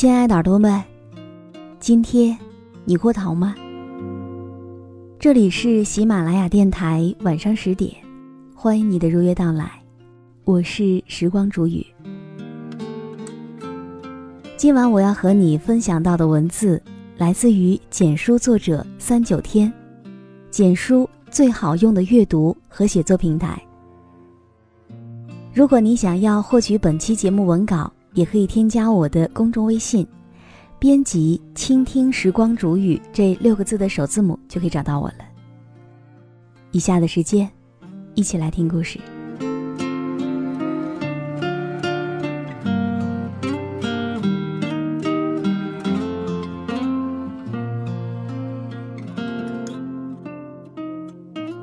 [0.00, 0.82] 亲爱的耳朵们，
[1.78, 2.34] 今天
[2.86, 3.54] 你过得好吗？
[5.18, 7.94] 这里是喜马拉雅电台，晚上十点，
[8.54, 9.70] 欢迎你的如约到来，
[10.44, 11.86] 我是时光煮雨。
[14.56, 16.82] 今晚我要和你分享到的文字
[17.18, 19.70] 来自于简书作者三九天，
[20.50, 23.62] 简书最好用的阅读和写作平台。
[25.52, 27.92] 如果你想要获取本期节目文稿。
[28.14, 30.06] 也可以添加我的公众微信，
[30.78, 35.18] 编辑“倾听时光煮雨”这六个字的首字母就可以找到我了。
[36.72, 37.50] 以下的时间，
[38.14, 38.98] 一起来听故事。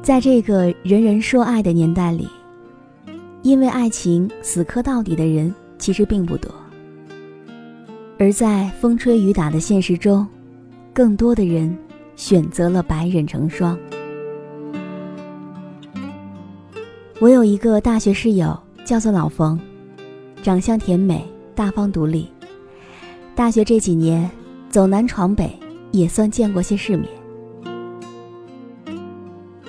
[0.01, 2.29] 在这个人人说爱的年代里，
[3.43, 5.53] 因为爱情死磕到底的人。
[5.77, 6.51] 其实并不多，
[8.17, 10.27] 而在风吹雨打的现实中，
[10.93, 11.75] 更多的人
[12.15, 13.77] 选择了白忍成双。
[17.19, 19.59] 我有一个大学室友，叫做老冯，
[20.43, 22.29] 长相甜美，大方独立。
[23.35, 24.29] 大学这几年
[24.69, 25.51] 走南闯北，
[25.91, 27.07] 也算见过些世面。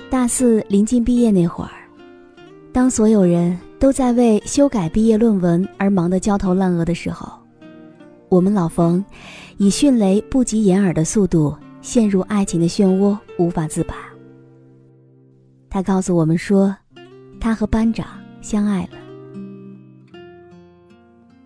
[0.09, 1.71] 大四临近毕业那会儿，
[2.71, 3.57] 当所有人。
[3.79, 7.31] 都在为修改毕业论文而忙得焦头烂额的时候，
[8.27, 9.03] 我们老冯
[9.57, 13.95] 以迅雷不及掩耳的速度陷入爱情的漩涡，无法自拔。
[15.69, 16.75] 他告诉我们说，
[17.39, 18.05] 他和班长
[18.41, 18.97] 相爱了。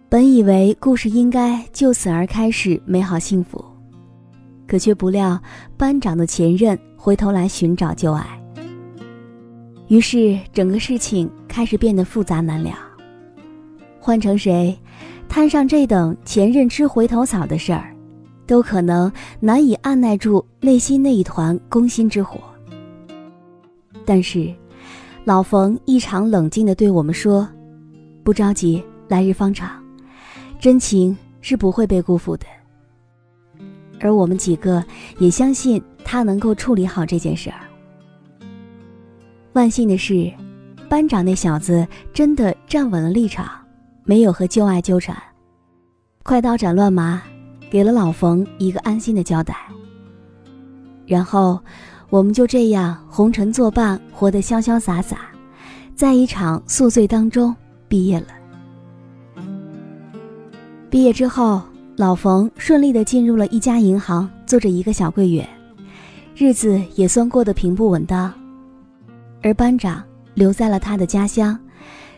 [0.09, 3.63] 本以为故事应该就此而开始美好幸福，
[4.67, 5.39] 可却不料
[5.77, 8.42] 班长的前任回头来寻找旧爱。
[9.87, 12.71] 于是，整个事情开始变得复杂难了。
[13.99, 14.77] 换成谁，
[15.29, 17.93] 摊上这等前任吃回头草的事儿，
[18.47, 22.39] 都可能难以按耐住内心那一团攻心之火。
[24.05, 24.53] 但是，
[25.25, 27.47] 老冯异常冷静地对我们说
[28.23, 29.81] ：“不着急，来日方长，
[30.59, 32.45] 真情是不会被辜负的。”
[34.01, 34.83] 而我们几个
[35.19, 37.59] 也相信他能够处理好这件事儿。
[39.53, 40.31] 万幸的是，
[40.89, 43.47] 班长那小子真的站稳了立场，
[44.03, 45.15] 没有和旧爱纠缠，
[46.23, 47.21] 快刀斩乱麻，
[47.69, 49.55] 给了老冯一个安心的交代。
[51.05, 51.59] 然后，
[52.09, 55.19] 我们就这样红尘作伴，活得潇潇洒洒，
[55.93, 57.55] 在一场宿醉当中
[57.87, 58.27] 毕业了。
[60.89, 61.61] 毕业之后，
[61.95, 65.47] 老冯顺利的进入了一家银行，做着一个小柜员，
[66.35, 68.33] 日子也算过得平步稳当。
[69.43, 70.01] 而班长
[70.33, 71.59] 留在了他的家乡，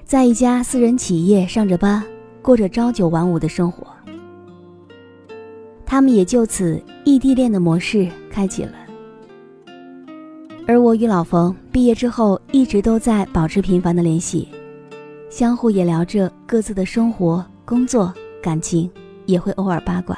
[0.06, 2.02] 在一家私人企业上着班，
[2.40, 3.88] 过着朝九晚五的生活。
[5.88, 8.74] 他们也就此异地恋的模式开启了。
[10.68, 14.47] 而我与老冯毕业之后，一直都在保持频繁的联系，
[15.29, 18.90] 相互也聊着各自的生活、工作、感情，
[19.26, 20.17] 也会偶尔八卦。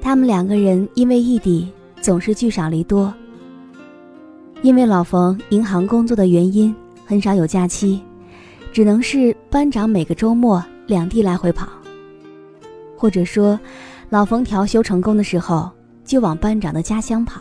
[0.00, 1.68] 他们两个人因为异地，
[2.00, 3.12] 总是聚少离多。
[4.62, 6.74] 因为老冯银行工作的原因，
[7.06, 8.00] 很少有假期，
[8.72, 11.66] 只能是班长每个周末两地来回跑。
[12.94, 13.58] 或者说，
[14.10, 15.70] 老冯调休成功的时候，
[16.04, 17.40] 就往班长的家乡跑。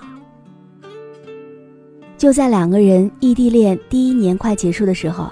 [2.17, 5.29] 就在两个人异地恋第一年快结束的时候，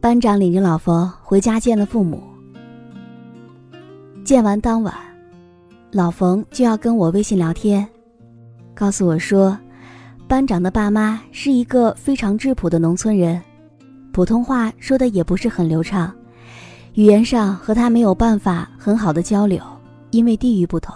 [0.00, 2.22] 班长领着老冯回家见了父母。
[4.24, 4.94] 见完当晚，
[5.90, 7.84] 老冯就要跟我微信聊天。
[8.74, 9.58] 告诉我说，
[10.28, 13.42] 班长的爸妈是一个非常质朴的农村人，
[14.12, 16.14] 普通话说的也不是很流畅，
[16.92, 19.58] 语言上和他没有办法很好的交流，
[20.10, 20.94] 因为地域不同。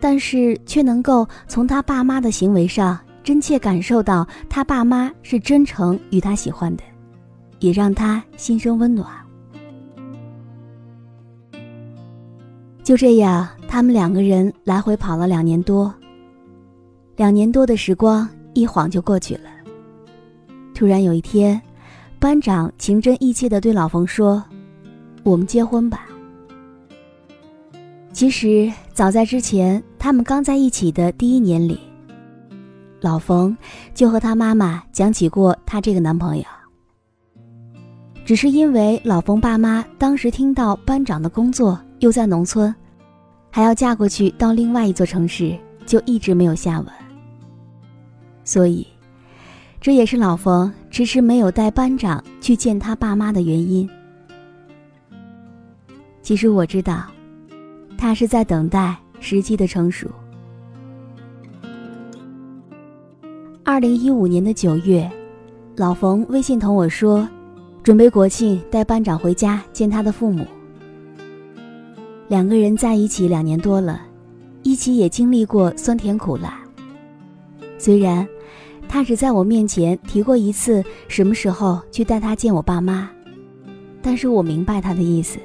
[0.00, 6.82] 但是却能够从他爸妈的行为上真切感受到他爸妈是真诚与他喜欢的，
[7.58, 9.06] 也让他心生温暖。
[12.82, 15.92] 就这样，他们两个人来回跑了两年多。
[17.18, 19.50] 两年多的时光一晃就过去了。
[20.72, 21.60] 突然有一天，
[22.20, 24.40] 班长情真意切地对老冯说
[25.24, 26.06] ：“我们结婚吧。”
[28.14, 31.80] 其实早在之前，他们刚在一起的第一年里，
[33.00, 33.56] 老冯
[33.92, 36.44] 就和他妈妈讲起过他这个男朋友。
[38.24, 42.72] 只是因为老冯爸妈当时听到班长的工作又在农村，
[43.50, 46.86] 还要嫁过去到另外一座城市，就一直没有下文。
[48.48, 48.86] 所以，
[49.78, 53.86] 这也是老冯迟迟没有带班长去见他爸妈的原因。
[56.22, 57.04] 其实我知道。
[57.98, 60.08] 他是在等待时机的成熟。
[63.64, 65.10] 二零一五年的九月，
[65.76, 67.28] 老冯微信同我说，
[67.82, 70.46] 准备国庆带班长回家见他的父母。
[72.28, 74.00] 两个人在一起两年多了，
[74.62, 76.62] 一起也经历过酸甜苦辣。
[77.78, 78.26] 虽然
[78.88, 83.08] 他只在我面前提过一次什么时候去带他见我爸妈，
[84.02, 85.38] 但是我明白他的意思，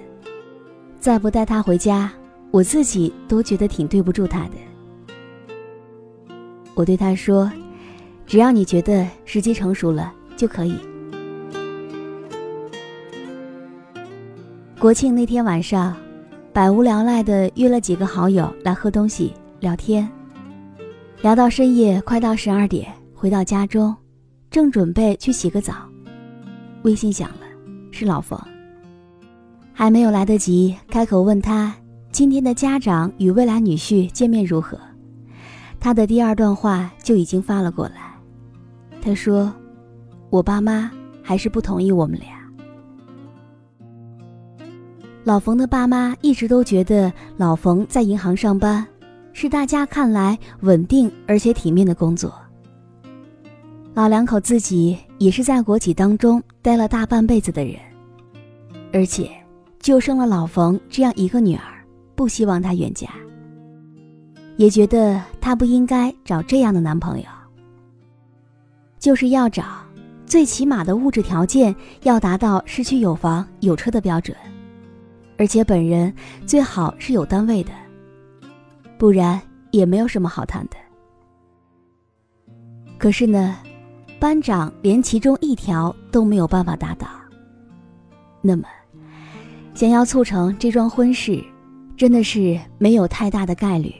[0.99, 2.11] 再不带他回家。
[2.51, 4.51] 我自己都觉得挺对不住他的。
[6.75, 7.51] 我对他说
[8.27, 10.75] ：“只要你觉得时机成熟了就可以。”
[14.79, 15.97] 国庆那天晚上，
[16.51, 20.07] 百无聊赖的约了几个好友来喝东西聊天，
[21.23, 23.95] 聊到深夜快到十二点，回到家中，
[24.51, 25.73] 正准备去洗个澡，
[26.81, 27.45] 微信响了，
[27.91, 28.37] 是老冯。
[29.71, 31.73] 还没有来得及开口问他。
[32.11, 34.77] 今天的家长与未来女婿见面如何？
[35.79, 38.13] 他的第二段话就已经发了过来。
[39.01, 39.49] 他说
[40.29, 40.91] ：“我爸妈
[41.21, 42.31] 还是不同意我们俩。”
[45.23, 48.85] 老冯的爸妈一直都觉得老冯在银行上班，
[49.33, 52.33] 是大家看来稳定而且体面的工作。
[53.93, 57.75] 老两口自己也是在国企当中待了大半辈子的人，
[58.93, 59.29] 而且
[59.79, 61.61] 就生了老冯这样一个女儿。
[62.15, 63.09] 不希望她远嫁，
[64.55, 67.25] 也觉得她不应该找这样的男朋友。
[68.99, 69.63] 就是要找，
[70.27, 74.37] 最起码的物质条件要达到市区有房有车的标准，
[75.37, 76.13] 而且本人
[76.45, 77.71] 最好是有单位的，
[79.03, 79.37] 不然
[79.71, 80.77] 也没有什么好谈的。
[82.97, 83.57] 可是呢，
[84.17, 87.05] 班长连其中一条都没有办法达到。
[88.41, 88.63] 那么，
[89.73, 91.43] 想要促成这桩婚事。
[91.97, 93.93] 真的是没有太大的概率。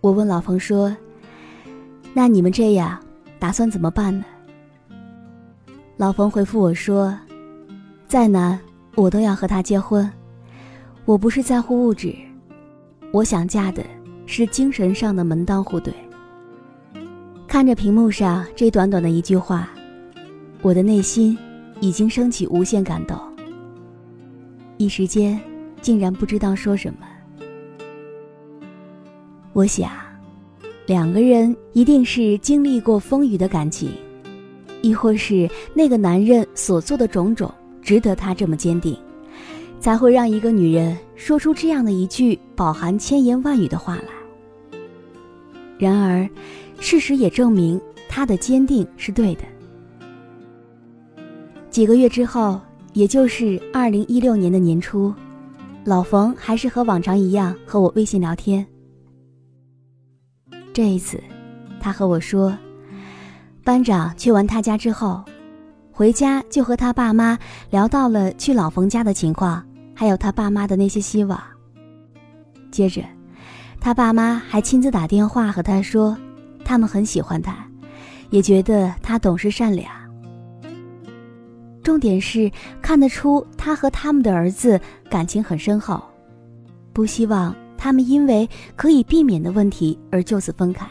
[0.00, 0.94] 我问老冯说
[2.12, 3.00] ：“那你们这样
[3.38, 4.24] 打算怎么办呢？”
[5.96, 7.16] 老冯回复我说
[8.08, 8.58] ：“再难
[8.96, 10.10] 我都要和他结婚。
[11.04, 12.12] 我不是在乎物质，
[13.12, 13.84] 我想嫁的
[14.26, 15.92] 是精神上的门当户对。”
[17.46, 19.68] 看着屏幕上这短短的一句话，
[20.62, 21.36] 我的内心
[21.80, 23.18] 已经升起无限感动，
[24.76, 25.40] 一时间。
[25.82, 27.08] 竟然不知道说什么。
[29.54, 29.90] 我想，
[30.84, 33.90] 两个人一定是经历过风雨的感情，
[34.82, 37.50] 亦或是那个男人所做的种种
[37.80, 38.94] 值得他这么坚定，
[39.80, 44.78] 才会让一个女人说出这样的一句饱含千言万语的话来。
[45.78, 46.28] 然而，
[46.78, 49.42] 事实也证明他的坚定是对的。
[51.70, 52.60] 几个月之后，
[52.92, 55.12] 也就是二零一六年的年初。
[55.84, 58.66] 老冯还是和往常一样和我微信聊天。
[60.74, 61.18] 这一次，
[61.80, 62.54] 他和我说，
[63.64, 65.24] 班长去完他家之后，
[65.90, 67.38] 回家就和他爸妈
[67.70, 69.64] 聊到了去老冯家的情况，
[70.00, 71.38] 还有他爸妈的那些希望。
[72.70, 73.04] 接着，
[73.78, 76.16] 他爸妈还亲自打电话和他说，
[76.64, 77.54] 他们很喜欢他，
[78.30, 79.92] 也觉得他懂事善良。
[81.82, 84.80] 重点是看得出他和他们的儿子
[85.10, 86.02] 感情很深厚，
[86.94, 90.88] 不希望他们因为可以避免的问题而就此分开，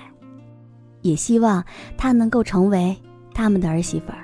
[1.01, 1.66] 也希望
[1.98, 2.96] 他能够成为
[3.34, 4.22] 他们的儿媳妇儿。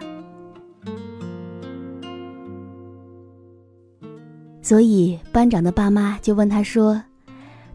[4.65, 6.99] 所以班长的爸妈就问他说：“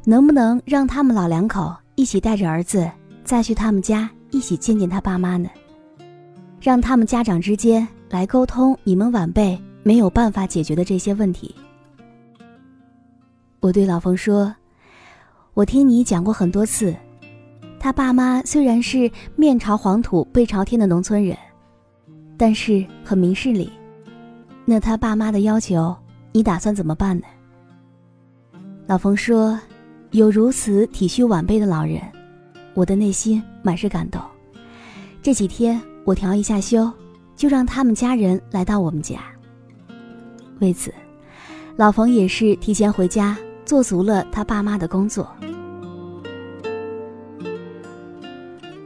[0.04, 2.90] 能不能让他们老两口一起带着儿子
[3.23, 5.49] 再去他们家一起见见他爸妈呢？
[6.61, 11.54] 让他们家长之间来沟通你们晚辈没有办法解决的这些问题。
[13.61, 14.52] 我对老冯说
[15.54, 16.92] ：“我听你讲过很多次，
[17.78, 21.38] 他爸妈虽然是面朝黄土背朝天的农村人，
[22.37, 23.70] 但是很明事理。
[24.64, 25.97] 那他爸妈的要求，
[26.33, 27.27] 你打算怎么办呢？”
[28.87, 29.59] 老冯说
[30.13, 32.01] ：“有如此体恤晚辈的老人，
[32.75, 34.21] 我的内心满是感动。
[35.23, 36.91] 这几天我调一下休，
[37.37, 39.21] 就让他们家人来到我们家。
[40.61, 40.93] 为此，
[41.77, 45.31] 老冯也是提前回家。”做足了他爸妈的工作。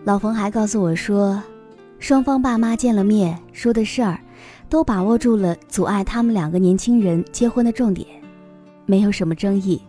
[0.05, 1.43] 老冯还告诉我说，
[1.99, 4.21] 双方爸妈见了面说的事儿，
[4.75, 8.09] 都把握住了阻碍他们两个年轻人结婚的重点，
[8.87, 9.81] 没有什么争议。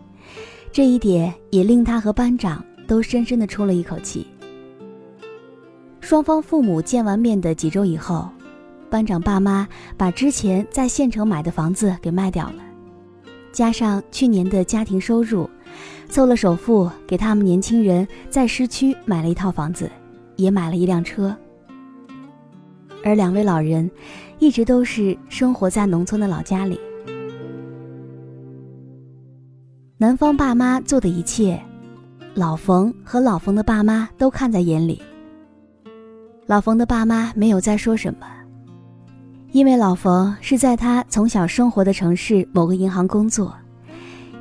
[0.70, 4.24] 这一点也令他和班长都深深的出了一口气。
[6.00, 8.28] 双方父母见完面的几周以后，
[8.88, 9.66] 班长爸妈
[9.96, 12.62] 把之前在县城买的房子给卖掉了。
[13.50, 15.50] 加上去年的家庭收入，
[16.08, 19.90] 凑了首付，给他们年轻人在市区买了一套房子，
[20.36, 21.36] 也买了一辆车。
[23.04, 23.88] 而两位老人，
[24.38, 26.78] 一直都是生活在农村的老家里。
[29.98, 31.60] 男方爸妈做的一切，
[32.34, 35.00] 老冯和老冯的爸妈都看在眼里。
[36.46, 38.26] 老冯的爸妈没有再说什么。
[39.52, 43.56] 因为老冯是在他从小生活的城市某个银行工作，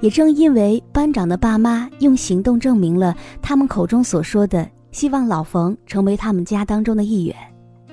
[0.02, 7.36] 也正因为班长的爸妈用行动证明了他们口中所说的希望老冯成为他们家当中的一员，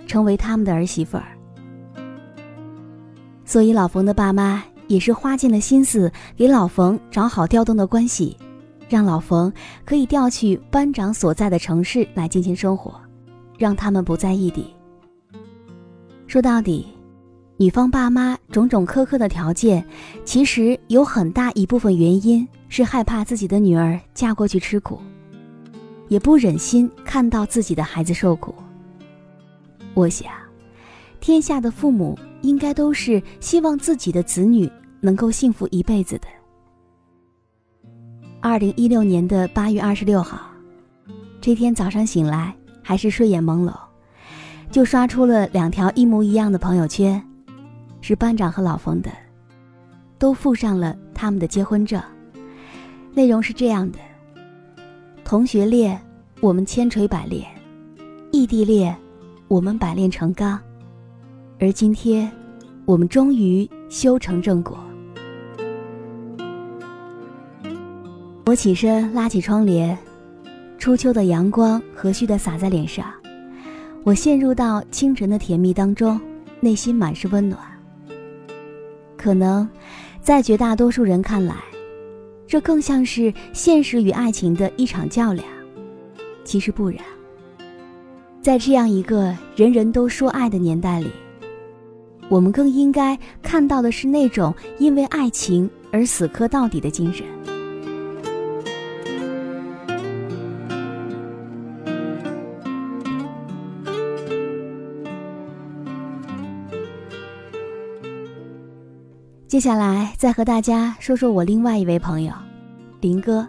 [0.05, 1.32] 成为他们的儿媳妇儿，
[3.53, 8.35] 所以老冯的爸妈也是花尽了心思给老冯找好调动的关系，
[8.89, 9.53] 让老冯
[9.85, 12.99] 可以调去班长所在的城市来进行生活，
[13.59, 14.75] 让他们不在异地。
[16.27, 16.87] 说到底。
[17.59, 19.85] 女方爸妈种种苛刻的条件，
[20.25, 24.99] 其实有很大一部分原因是害怕自己的女儿嫁过去吃苦，
[26.09, 28.55] 也不忍心看到自己的孩子受苦。
[29.93, 30.33] 我想，
[31.23, 34.69] 天下的父母应该都是希望自己的子女
[35.01, 36.27] 能够幸福一辈子的。
[38.41, 40.41] 二零一六年的八月二十六号，
[41.41, 42.53] 这天早上醒来
[42.83, 43.73] 还是睡眼朦胧，
[44.73, 47.23] 就刷出了两条一模一样的朋友圈。
[48.01, 49.09] 是班长和老冯的，
[50.19, 52.03] 都附上了他们的结婚证。
[53.15, 53.99] 内容是这样的：
[55.23, 56.03] 同学恋，
[56.41, 57.45] 我们千锤百炼；
[58.33, 58.97] 异地恋，
[59.47, 60.59] 我们百炼成钢。
[61.63, 62.29] 而今天，
[62.85, 64.77] 我们终于修成正果。
[68.47, 69.97] 我起身拉起窗帘，
[70.77, 73.15] 初秋的阳光和煦的洒在脸上，
[74.03, 76.21] 我陷入到清晨的甜蜜当中，
[76.59, 77.61] 内心满是温暖。
[79.17, 79.69] 可能，
[80.21, 81.55] 在绝大多数人看来，
[82.45, 85.47] 这更像是现实与爱情的一场较量。
[86.43, 86.99] 其实不然，
[88.41, 91.09] 在这样一个人人都说爱的年代里，
[92.29, 97.27] 我们更应该看到的是那种因为爱情而死磕到底的精神。
[109.47, 112.33] 接下来再和大家说说我另外一位朋友，
[113.03, 113.47] 林哥。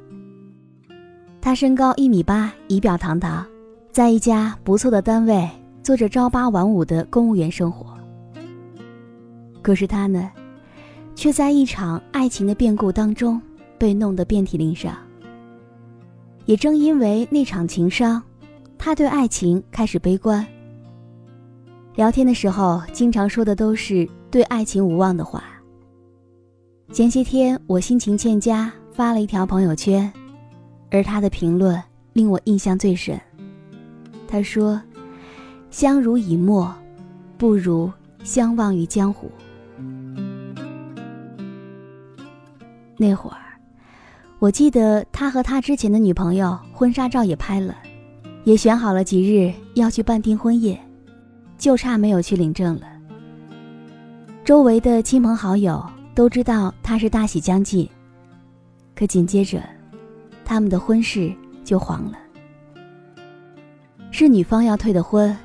[1.40, 3.46] 他身高一米八，仪表堂堂，
[3.90, 5.50] 在一家不错的单位
[5.82, 7.93] 做着朝八晚五的公务员生活。
[9.64, 10.30] 可是他呢，
[11.16, 13.42] 却在一场爱情的变故当中
[13.80, 14.96] 被弄得遍体鳞伤。
[16.46, 18.22] 也正因为那场情伤，
[18.78, 20.46] 他对爱情开始悲观。
[21.96, 25.44] 聊天的时候，经常说的都是对爱情无望的话。
[26.92, 30.12] 前些天我心情欠佳，发了一条朋友圈，
[30.92, 33.20] 而他的评论令我印象最深。
[34.28, 34.82] 他说
[35.72, 36.74] ：“相濡以沫，
[37.38, 37.90] 不如
[38.24, 39.32] 相忘于江湖。”
[42.98, 43.38] 那会儿，
[44.40, 47.76] 我记得他和他之前的女朋友婚纱照也拍了，
[48.44, 50.80] 也选好了几日要去办订婚宴，
[51.58, 52.88] 就差没有去领证了。
[54.44, 55.84] 周围的亲朋好友。
[56.16, 57.90] 都知道他是大喜将近，
[58.94, 59.64] 可紧接着，
[60.46, 61.34] 他们的婚事
[61.64, 62.20] 就黄了。
[64.12, 65.36] 是女方要退的婚，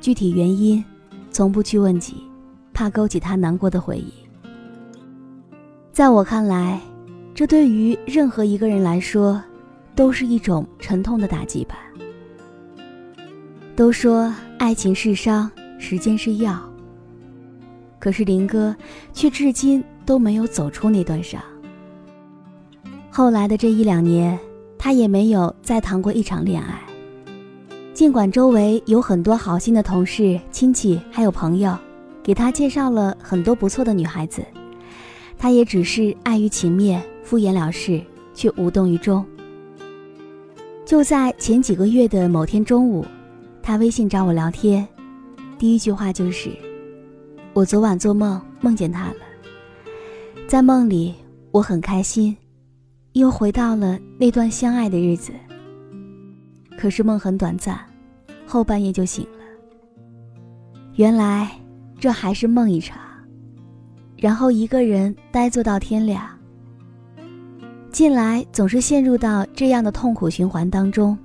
[0.00, 0.84] 具体原因
[1.32, 2.22] 从不去问及，
[2.72, 4.12] 怕勾起他难过的回忆。
[5.96, 6.78] 在我看来，
[7.34, 9.42] 这对于任何一个人来说，
[9.94, 11.78] 都是一种沉痛的打击吧。
[13.74, 16.60] 都说爱情是伤，时间是药。
[17.98, 18.76] 可是林哥
[19.14, 21.42] 却至今都没有走出那段伤。
[23.10, 24.38] 后来的这一两年，
[24.76, 26.78] 他也没有再谈过一场恋爱。
[27.94, 31.74] 尽管周围有很多好心的同事、亲戚还有朋友，
[32.22, 34.44] 给他介绍了很多不错的女孩子，
[35.38, 38.02] 他也只是碍于情面敷衍了事，
[38.34, 39.24] 却无动于衷。
[40.84, 43.04] 就在前几个月的某天中午，
[43.62, 44.86] 他微信找我聊天，
[45.58, 46.50] 第一句话就是
[47.52, 49.16] ：“我昨晚做梦梦见他了，
[50.46, 51.14] 在梦里
[51.50, 52.36] 我很开心，
[53.14, 55.32] 又回到了那段相爱的日子。”
[56.78, 57.80] 可是梦很短暂，
[58.46, 59.44] 后半夜就醒了。
[60.94, 61.50] 原来
[61.98, 62.98] 这还是梦一场，
[64.16, 66.26] 然后一个人呆坐到天亮。
[67.90, 71.16] 近来总是陷入到这样的痛苦循环当中，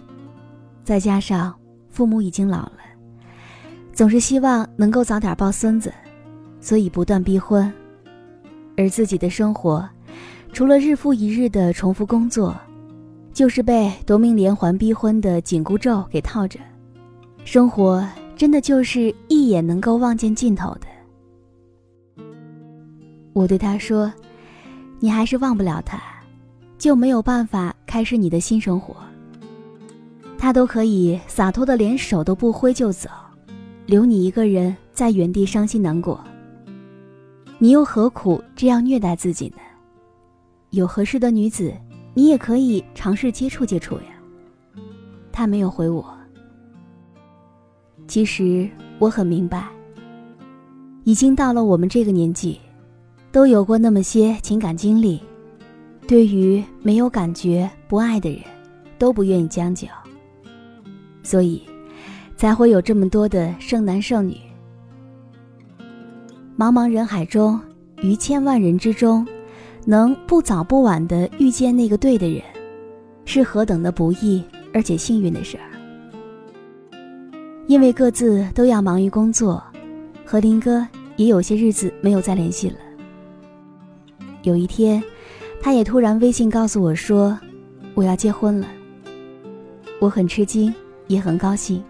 [0.84, 1.54] 再加上
[1.90, 2.78] 父母已经老了，
[3.94, 5.94] 总是希望能够早点抱孙子，
[6.60, 7.72] 所以不断逼婚，
[8.78, 9.88] 而自己的生活，
[10.54, 12.56] 除了日复一日的重复工作。
[13.34, 16.60] 就是被夺命连环逼婚的紧箍咒给套着，
[17.46, 18.06] 生活
[18.36, 20.88] 真的就是一眼能够望见尽头的。
[23.34, 24.12] 我对他说
[25.00, 26.02] ：“你还是忘不了他，
[26.78, 28.96] 就没有办法开始你的新生活。
[30.38, 33.10] 他都可以洒脱的连手都不挥就走，
[33.86, 36.20] 留你一个人在原地伤心难过。
[37.60, 39.58] 你又何苦这样虐待自己呢？
[40.72, 41.74] 有合适的女子。”
[42.14, 44.82] 你也可以尝试接触接触呀。
[45.32, 46.06] 他没有回我。
[48.06, 48.70] 其实
[49.00, 49.66] 我很明白，
[51.06, 52.60] 已经到了我们这个年纪，
[53.32, 55.22] 都有过那么些情感经历，
[56.08, 58.40] 对于没有感觉、不爱的人，
[58.98, 59.88] 都不愿意将就，
[61.24, 61.62] 所以
[62.36, 64.36] 才会有这么多的剩男剩女。
[66.58, 67.60] 茫茫人海中，
[68.02, 69.28] 于千万人之中。
[69.84, 72.40] 能不早不晚的遇见那个对的人，
[73.26, 74.44] 是何等的不易
[74.76, 75.66] 而且幸运的事儿。
[77.66, 79.60] 因为各自都要忙于工作，
[80.24, 82.76] 和林哥也有些日子没有再联系了。
[84.44, 85.04] 有一天，
[85.62, 87.38] 他也突然微信告诉我说
[87.94, 88.68] ：“我要结婚了。”
[90.00, 90.74] 我很吃惊，
[91.08, 91.84] 也很高兴。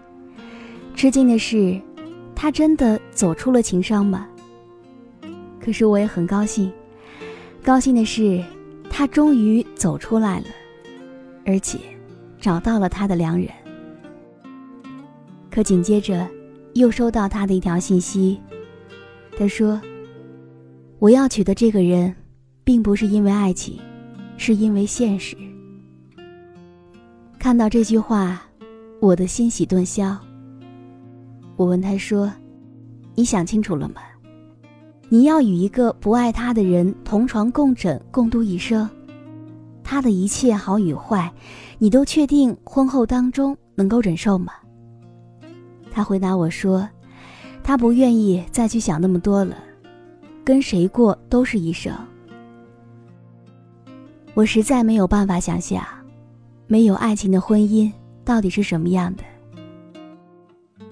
[0.94, 1.80] 吃惊的是，
[2.34, 4.28] 他真的走出了情伤吗？
[5.58, 6.70] 可是我也很高兴。
[7.62, 8.42] 高兴的是，
[8.90, 10.46] 他终于走出来了，
[11.46, 11.78] 而且
[12.38, 13.48] 找到了他的良人。
[15.50, 16.28] 可紧接着，
[16.74, 18.38] 又收到他的一条信息，
[19.38, 19.80] 他说
[20.98, 22.14] ：“我要娶的这个人，
[22.64, 23.78] 并不是因为爱情，
[24.36, 25.36] 是因为现实。”
[27.38, 28.42] 看到这句话，
[29.00, 30.16] 我的欣喜顿消。
[31.56, 32.32] 我问他说
[33.14, 33.96] ：“你想清楚了吗？”
[35.08, 38.88] 你要与一个不爱他的人同床共枕共度一生，
[39.84, 41.30] 他的一切好与坏，
[41.78, 44.54] 你都确定婚后当中能够忍受吗？
[45.90, 46.88] 他回答我说，
[47.62, 49.54] 他不愿意再去想那么多了，
[50.42, 51.94] 跟谁过都是一生。
[54.34, 55.84] 我实在没有办法想象，
[56.66, 57.92] 没有爱情的婚姻
[58.24, 59.22] 到底是什么样的。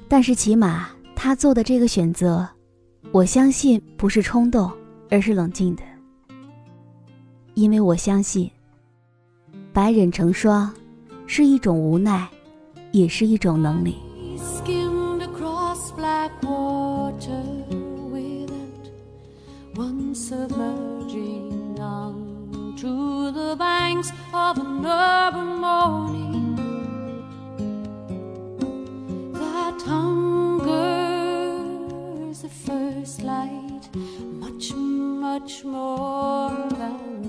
[0.09, 2.49] 但是起码他做的这个选择。
[3.13, 4.71] 我相信不是冲动，
[5.11, 5.83] 而是冷静的，
[7.55, 8.49] 因为我相信，
[9.73, 10.73] 白忍成霜，
[11.27, 12.29] 是一种无奈，
[12.93, 13.97] 也是一种能力。
[23.51, 26.55] the banks of an urban morning.
[29.33, 30.93] That hunger's
[32.43, 33.89] the first light
[34.45, 37.20] Much, much more than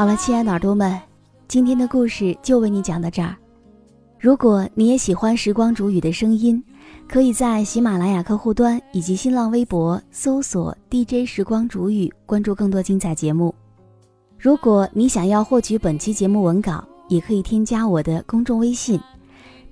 [0.00, 0.98] 好了，亲爱的耳朵们，
[1.46, 3.36] 今天的故事就为你讲到这儿。
[4.18, 6.64] 如果你也喜欢时光煮雨的声音，
[7.06, 13.54] 可以在喜马拉雅客户端以及新浪微博搜索 “DJ 时光煮雨”，关注更多精彩节目。
[14.38, 18.98] 如果你想要获取本期节目文稿，也可以添加我的公众微信，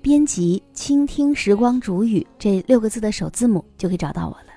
[0.02, 4.52] 编辑“倾听时光煮雨”这六个字的首字母，就可以找到我了。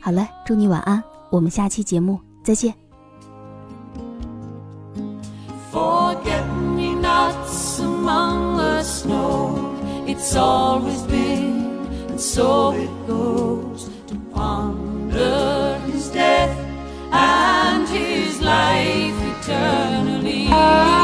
[0.00, 2.85] 好了，祝你晚安，我们下期节目再见。
[12.36, 16.54] So it goes to ponder his death
[17.10, 20.95] and his life eternally.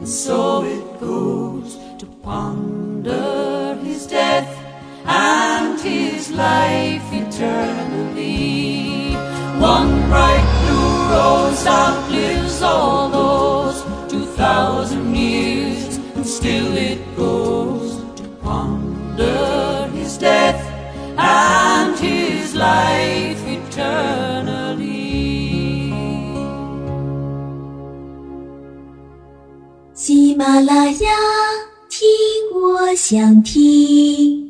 [0.00, 3.39] And so it goes to ponder
[30.50, 31.08] 喜马拉雅，
[31.88, 32.08] 听
[32.52, 34.49] 我想听。